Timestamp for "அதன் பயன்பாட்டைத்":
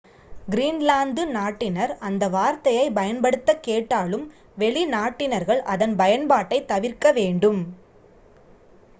5.73-6.67